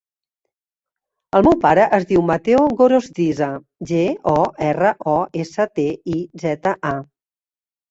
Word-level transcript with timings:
El 1.39 1.43
meu 1.47 1.57
pare 1.65 1.83
es 1.97 2.07
diu 2.13 2.23
Matteo 2.29 2.63
Gorostiza: 2.79 3.51
ge, 3.93 4.01
o, 4.33 4.35
erra, 4.73 4.97
o, 5.15 5.21
essa, 5.47 5.71
te, 5.79 5.89
i, 6.19 6.21
zeta, 6.49 6.77
a. 6.97 6.99